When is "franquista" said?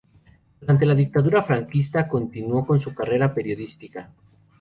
1.43-2.07